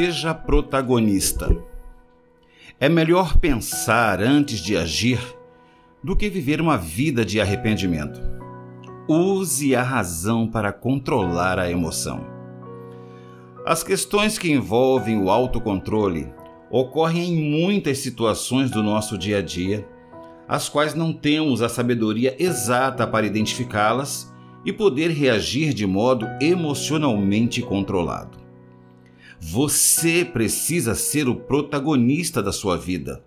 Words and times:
Seja 0.00 0.32
protagonista. 0.32 1.50
É 2.78 2.88
melhor 2.88 3.36
pensar 3.36 4.22
antes 4.22 4.60
de 4.60 4.76
agir 4.76 5.18
do 6.04 6.14
que 6.14 6.30
viver 6.30 6.60
uma 6.60 6.78
vida 6.78 7.24
de 7.24 7.40
arrependimento. 7.40 8.20
Use 9.08 9.74
a 9.74 9.82
razão 9.82 10.46
para 10.46 10.72
controlar 10.72 11.58
a 11.58 11.68
emoção. 11.68 12.24
As 13.66 13.82
questões 13.82 14.38
que 14.38 14.48
envolvem 14.48 15.20
o 15.20 15.30
autocontrole 15.30 16.32
ocorrem 16.70 17.34
em 17.34 17.60
muitas 17.60 17.98
situações 17.98 18.70
do 18.70 18.84
nosso 18.84 19.18
dia 19.18 19.38
a 19.38 19.42
dia, 19.42 19.84
as 20.46 20.68
quais 20.68 20.94
não 20.94 21.12
temos 21.12 21.60
a 21.60 21.68
sabedoria 21.68 22.36
exata 22.38 23.04
para 23.04 23.26
identificá-las 23.26 24.32
e 24.64 24.72
poder 24.72 25.10
reagir 25.10 25.74
de 25.74 25.88
modo 25.88 26.24
emocionalmente 26.40 27.60
controlado. 27.60 28.37
Você 29.40 30.24
precisa 30.24 30.94
ser 30.94 31.28
o 31.28 31.36
protagonista 31.36 32.42
da 32.42 32.50
sua 32.50 32.76
vida, 32.76 33.22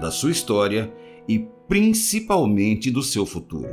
da 0.00 0.10
sua 0.10 0.32
história 0.32 0.92
e 1.28 1.46
principalmente 1.68 2.90
do 2.90 3.02
seu 3.02 3.24
futuro. 3.24 3.68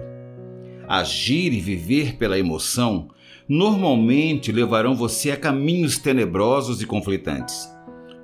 Agir 0.88 1.52
e 1.54 1.60
viver 1.60 2.18
pela 2.18 2.38
emoção 2.38 3.10
normalmente 3.48 4.52
levarão 4.52 4.96
você 4.96 5.32
a 5.32 5.38
caminhos 5.38 5.98
tenebrosos 5.98 6.82
e 6.82 6.86
conflitantes. 6.86 7.70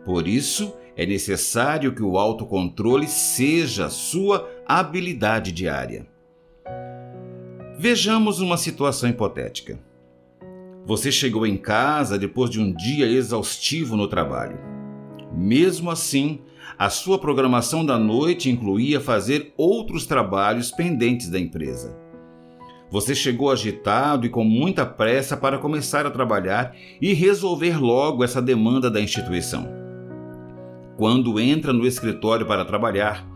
Por 0.05 0.27
isso, 0.27 0.73
é 0.95 1.05
necessário 1.05 1.93
que 1.93 2.03
o 2.03 2.17
autocontrole 2.17 3.07
seja 3.07 3.89
sua 3.89 4.49
habilidade 4.65 5.51
diária. 5.51 6.07
Vejamos 7.77 8.39
uma 8.39 8.57
situação 8.57 9.09
hipotética. 9.09 9.79
Você 10.87 11.11
chegou 11.11 11.45
em 11.45 11.57
casa 11.57 12.17
depois 12.17 12.49
de 12.49 12.61
um 12.61 12.71
dia 12.71 13.05
exaustivo 13.05 13.97
no 13.97 14.07
trabalho. 14.07 14.57
Mesmo 15.35 15.91
assim, 15.91 16.39
a 16.79 16.89
sua 16.89 17.19
programação 17.19 17.85
da 17.85 17.97
noite 17.99 18.49
incluía 18.49 19.01
fazer 19.01 19.53
outros 19.57 20.05
trabalhos 20.05 20.71
pendentes 20.71 21.29
da 21.29 21.37
empresa. 21.37 21.99
Você 22.89 23.13
chegou 23.13 23.51
agitado 23.51 24.25
e 24.25 24.29
com 24.29 24.45
muita 24.45 24.85
pressa 24.85 25.35
para 25.35 25.57
começar 25.57 26.05
a 26.05 26.09
trabalhar 26.09 26.73
e 27.01 27.13
resolver 27.13 27.77
logo 27.77 28.23
essa 28.23 28.41
demanda 28.41 28.89
da 28.89 29.01
instituição. 29.01 29.67
Quando 30.95 31.37
entra 31.37 31.73
no 31.73 31.85
escritório 31.85 32.45
para 32.45 32.63
trabalhar, 32.63 33.27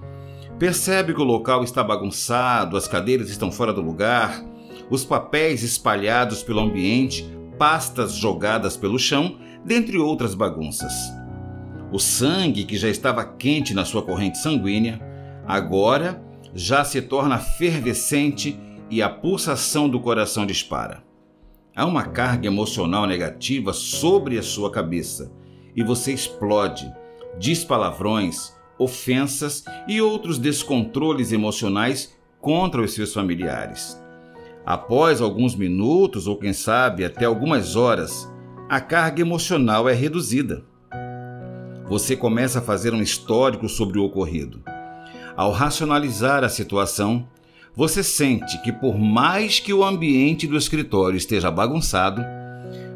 percebe 0.57 1.13
que 1.13 1.19
o 1.19 1.25
local 1.25 1.65
está 1.65 1.83
bagunçado, 1.83 2.77
as 2.77 2.87
cadeiras 2.87 3.29
estão 3.29 3.51
fora 3.51 3.73
do 3.73 3.81
lugar, 3.81 4.41
os 4.89 5.03
papéis 5.03 5.63
espalhados 5.63 6.41
pelo 6.41 6.61
ambiente 6.61 7.40
pastas 7.57 8.13
jogadas 8.13 8.75
pelo 8.75 8.99
chão, 8.99 9.37
dentre 9.63 9.97
outras 9.97 10.33
bagunças. 10.33 10.93
O 11.91 11.99
sangue, 11.99 12.63
que 12.63 12.77
já 12.77 12.89
estava 12.89 13.25
quente 13.25 13.73
na 13.73 13.85
sua 13.85 14.01
corrente 14.01 14.37
sanguínea, 14.37 15.01
agora 15.45 16.23
já 16.53 16.83
se 16.83 17.01
torna 17.01 17.37
fervescente 17.37 18.59
e 18.89 19.01
a 19.01 19.09
pulsação 19.09 19.89
do 19.89 19.99
coração 19.99 20.45
dispara. 20.45 21.03
Há 21.75 21.85
uma 21.85 22.03
carga 22.03 22.47
emocional 22.47 23.05
negativa 23.05 23.71
sobre 23.71 24.37
a 24.37 24.43
sua 24.43 24.71
cabeça 24.71 25.31
e 25.75 25.83
você 25.83 26.11
explode, 26.11 26.91
diz 27.39 27.63
palavrões, 27.63 28.53
ofensas 28.77 29.63
e 29.87 30.01
outros 30.01 30.37
descontroles 30.37 31.31
emocionais 31.31 32.17
contra 32.41 32.81
os 32.81 32.93
seus 32.93 33.13
familiares. 33.13 34.00
Após 34.65 35.21
alguns 35.21 35.55
minutos, 35.55 36.27
ou 36.27 36.37
quem 36.37 36.53
sabe 36.53 37.03
até 37.03 37.25
algumas 37.25 37.75
horas, 37.75 38.31
a 38.69 38.79
carga 38.79 39.21
emocional 39.21 39.89
é 39.89 39.93
reduzida. 39.93 40.63
Você 41.89 42.15
começa 42.15 42.59
a 42.59 42.61
fazer 42.61 42.93
um 42.93 43.01
histórico 43.01 43.67
sobre 43.67 43.99
o 43.99 44.05
ocorrido. 44.05 44.63
Ao 45.35 45.51
racionalizar 45.51 46.43
a 46.43 46.49
situação, 46.49 47.27
você 47.75 48.03
sente 48.03 48.61
que, 48.61 48.71
por 48.71 48.97
mais 48.97 49.59
que 49.59 49.73
o 49.73 49.83
ambiente 49.83 50.45
do 50.45 50.57
escritório 50.57 51.17
esteja 51.17 51.49
bagunçado, 51.49 52.21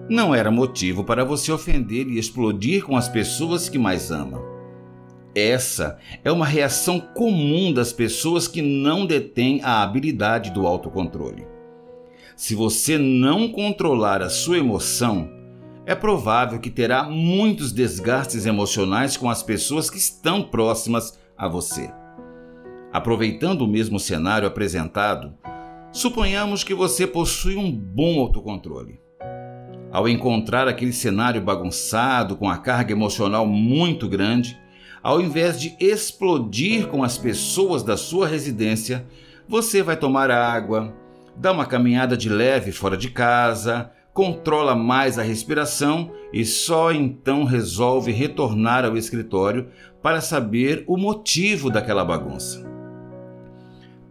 não 0.07 0.35
era 0.35 0.51
motivo 0.51 1.03
para 1.03 1.25
você 1.25 1.51
ofender 1.51 2.07
e 2.07 2.19
explodir 2.19 2.85
com 2.85 2.95
as 2.95 3.09
pessoas 3.09 3.67
que 3.67 3.79
mais 3.79 4.11
ama. 4.11 4.39
Essa 5.33 5.97
é 6.23 6.31
uma 6.31 6.45
reação 6.45 6.99
comum 6.99 7.73
das 7.73 7.91
pessoas 7.91 8.47
que 8.47 8.61
não 8.61 9.05
detêm 9.05 9.61
a 9.63 9.81
habilidade 9.81 10.51
do 10.51 10.65
autocontrole. 10.67 11.54
Se 12.35 12.55
você 12.55 12.97
não 12.97 13.49
controlar 13.49 14.21
a 14.21 14.29
sua 14.29 14.57
emoção, 14.57 15.29
é 15.85 15.93
provável 15.93 16.59
que 16.59 16.69
terá 16.69 17.03
muitos 17.03 17.71
desgastes 17.71 18.45
emocionais 18.45 19.15
com 19.15 19.29
as 19.29 19.43
pessoas 19.43 19.89
que 19.89 19.97
estão 19.97 20.41
próximas 20.41 21.19
a 21.37 21.47
você. 21.47 21.91
Aproveitando 22.91 23.61
o 23.61 23.67
mesmo 23.67 23.99
cenário 23.99 24.47
apresentado, 24.47 25.33
suponhamos 25.91 26.63
que 26.63 26.73
você 26.73 27.05
possui 27.05 27.55
um 27.55 27.71
bom 27.71 28.19
autocontrole. 28.19 28.99
Ao 29.91 30.09
encontrar 30.09 30.67
aquele 30.67 30.91
cenário 30.91 31.41
bagunçado, 31.41 32.35
com 32.35 32.49
a 32.49 32.57
carga 32.57 32.91
emocional 32.91 33.45
muito 33.45 34.09
grande, 34.09 34.57
ao 35.03 35.21
invés 35.21 35.59
de 35.59 35.75
explodir 35.79 36.87
com 36.87 37.03
as 37.03 37.17
pessoas 37.17 37.83
da 37.83 37.95
sua 37.95 38.27
residência, 38.27 39.05
você 39.47 39.83
vai 39.83 39.95
tomar 39.95 40.31
água, 40.31 40.93
dá 41.37 41.51
uma 41.51 41.65
caminhada 41.65 42.15
de 42.15 42.29
leve 42.29 42.71
fora 42.71 42.95
de 42.95 43.09
casa, 43.09 43.91
controla 44.13 44.75
mais 44.75 45.19
a 45.19 45.23
respiração 45.23 46.11
e 46.31 46.45
só 46.45 46.91
então 46.91 47.43
resolve 47.43 48.11
retornar 48.11 48.85
ao 48.85 48.95
escritório 48.95 49.67
para 50.01 50.21
saber 50.21 50.85
o 50.87 50.95
motivo 50.95 51.69
daquela 51.69 52.05
bagunça. 52.05 52.65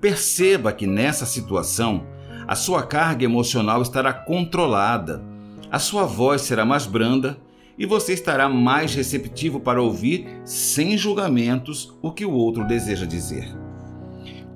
Perceba 0.00 0.72
que 0.72 0.86
nessa 0.86 1.24
situação 1.24 2.06
a 2.46 2.54
sua 2.54 2.82
carga 2.82 3.24
emocional 3.24 3.80
estará 3.80 4.12
controlada, 4.12 5.24
a 5.70 5.78
sua 5.78 6.04
voz 6.04 6.42
será 6.42 6.64
mais 6.64 6.86
branda 6.86 7.38
e 7.78 7.86
você 7.86 8.12
estará 8.12 8.48
mais 8.48 8.94
receptivo 8.94 9.58
para 9.58 9.82
ouvir 9.82 10.26
sem 10.44 10.98
julgamentos 10.98 11.96
o 12.02 12.12
que 12.12 12.26
o 12.26 12.32
outro 12.32 12.66
deseja 12.66 13.06
dizer. 13.06 13.63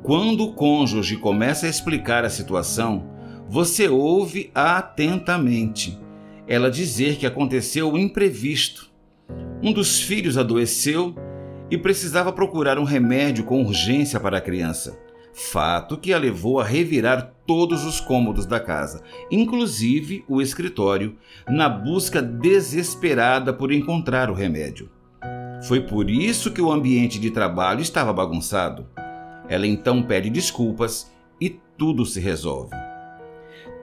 Quando 0.09 0.45
o 0.45 0.55
cônjuge 0.55 1.19
começa 1.19 1.67
a 1.67 1.69
explicar 1.69 2.25
a 2.25 2.31
situação, 2.31 3.11
você 3.47 3.89
ouve 3.89 4.51
atentamente 4.55 6.01
ela 6.47 6.71
dizer 6.71 7.17
que 7.19 7.27
aconteceu 7.27 7.93
o 7.93 7.99
imprevisto. 7.99 8.91
Um 9.63 9.71
dos 9.71 10.01
filhos 10.01 10.39
adoeceu 10.39 11.15
e 11.71 11.77
precisava 11.77 12.33
procurar 12.33 12.79
um 12.79 12.85
remédio 12.85 13.45
com 13.45 13.63
urgência 13.63 14.19
para 14.19 14.39
a 14.39 14.41
criança. 14.41 14.99
Fato 15.35 15.99
que 15.99 16.15
a 16.15 16.19
levou 16.19 16.59
a 16.59 16.65
revirar 16.65 17.35
todos 17.47 17.85
os 17.85 18.01
cômodos 18.01 18.47
da 18.47 18.59
casa, 18.59 19.03
inclusive 19.31 20.25
o 20.27 20.41
escritório, 20.41 21.19
na 21.47 21.69
busca 21.69 22.23
desesperada 22.23 23.53
por 23.53 23.71
encontrar 23.71 24.31
o 24.31 24.35
remédio. 24.35 24.89
Foi 25.65 25.83
por 25.83 26.09
isso 26.09 26.51
que 26.51 26.63
o 26.63 26.73
ambiente 26.73 27.19
de 27.19 27.31
trabalho 27.31 27.83
estava 27.83 28.11
bagunçado. 28.11 28.87
Ela 29.49 29.67
então 29.67 30.03
pede 30.03 30.29
desculpas 30.29 31.11
e 31.41 31.51
tudo 31.77 32.05
se 32.05 32.21
resolve. 32.21 32.75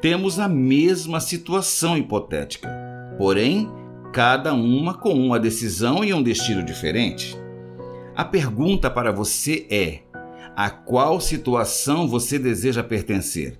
Temos 0.01 0.39
a 0.39 0.47
mesma 0.47 1.19
situação 1.19 1.97
hipotética, 1.97 2.69
porém, 3.17 3.67
cada 4.13 4.53
uma 4.53 4.93
com 4.93 5.13
uma 5.13 5.39
decisão 5.39 6.03
e 6.03 6.13
um 6.13 6.21
destino 6.21 6.63
diferente. 6.63 7.35
A 8.15 8.23
pergunta 8.23 8.89
para 8.89 9.11
você 9.11 9.65
é: 9.69 10.01
a 10.55 10.69
qual 10.69 11.19
situação 11.19 12.07
você 12.07 12.39
deseja 12.39 12.83
pertencer? 12.83 13.59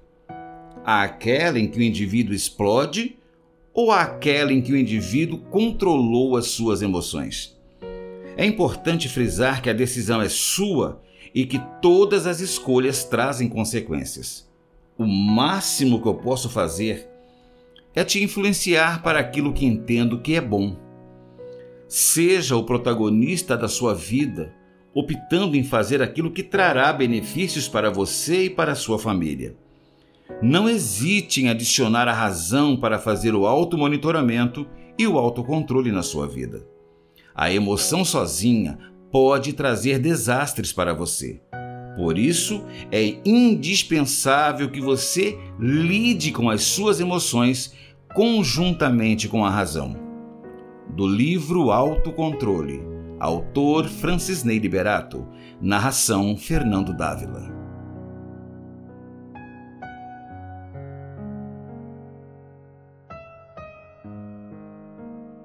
Àquela 0.86 1.60
em 1.60 1.68
que 1.68 1.80
o 1.80 1.84
indivíduo 1.84 2.34
explode 2.34 3.18
ou 3.74 3.92
àquela 3.92 4.54
em 4.54 4.62
que 4.62 4.72
o 4.72 4.78
indivíduo 4.78 5.40
controlou 5.50 6.38
as 6.38 6.48
suas 6.48 6.81
emoções? 6.81 7.58
É 8.38 8.46
importante 8.46 9.10
frisar 9.10 9.62
que 9.62 9.69
a 9.69 9.74
decisão 9.74 10.22
é 10.22 10.30
sua 10.30 11.01
e 11.36 11.46
que 11.46 11.60
todas 11.82 12.26
as 12.26 12.40
escolhas 12.40 13.04
trazem 13.04 13.50
consequências. 13.50 14.50
O 14.98 15.06
máximo 15.06 16.02
que 16.02 16.08
eu 16.08 16.16
posso 16.16 16.50
fazer 16.50 17.10
é 17.94 18.06
te 18.06 18.24
influenciar 18.24 19.04
para 19.04 19.20
aquilo 19.20 19.52
que 19.52 19.66
entendo 19.66 20.22
que 20.22 20.36
é 20.36 20.42
bom. 20.42 20.78
Seja 21.90 22.56
o 22.56 22.64
protagonista 22.64 23.58
da 23.58 23.68
sua 23.68 23.94
vida, 23.94 24.54
optando 24.94 25.58
em 25.58 25.64
fazer 25.64 26.02
aquilo 26.02 26.32
que 26.32 26.42
trará 26.42 26.94
benefícios 26.94 27.68
para 27.68 27.92
você 27.92 28.46
e 28.46 28.50
para 28.50 28.72
a 28.72 28.76
sua 28.76 28.98
família. 28.98 29.58
Não 30.42 30.70
hesite 30.70 31.42
em 31.42 31.50
adicionar 31.50 32.08
a 32.08 32.14
razão 32.14 32.78
para 32.78 32.98
fazer 32.98 33.36
o 33.36 33.46
automonitoramento 33.46 34.66
e 34.98 35.06
o 35.06 35.18
autocontrole 35.18 35.92
na 35.92 36.02
sua 36.02 36.28
vida. 36.28 36.66
A 37.36 37.52
emoção 37.52 38.06
sozinha 38.06 38.94
pode 39.15 39.53
trazer 39.53 39.97
desastres 39.97 40.73
para 40.73 40.94
você. 40.94 41.41
Por 41.95 42.17
isso, 42.17 42.65
é 42.91 43.15
indispensável 43.25 44.69
que 44.69 44.81
você 44.81 45.39
lide 45.57 46.33
com 46.33 46.50
as 46.50 46.63
suas 46.63 47.00
emoções 47.00 47.73
conjuntamente 48.13 49.29
com 49.29 49.45
a 49.45 49.50
razão. 49.50 49.95
do 50.89 51.07
livro 51.07 51.71
Autocontrole, 51.71 52.83
autor 53.17 53.88
Francis 53.88 54.44
Ney 54.44 54.59
Liberato, 54.59 55.25
narração 55.62 56.35
Fernando 56.35 56.94
Dávila. 56.94 57.64